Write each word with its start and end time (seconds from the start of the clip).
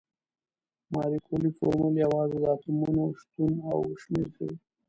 مالیکولي 0.93 1.49
فورمول 1.57 1.95
یوازې 2.05 2.37
د 2.41 2.45
اتومونو 2.53 3.03
شتون 3.19 3.53
او 3.71 3.77
شمیر 4.01 4.27
ښيي. 4.35 4.51